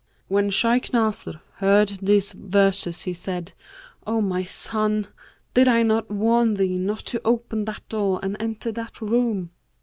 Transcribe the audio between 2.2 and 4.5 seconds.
verses, he said, 'O my